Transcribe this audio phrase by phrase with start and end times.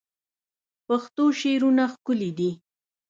[0.87, 2.51] پښتو شعرونه ښکلي دي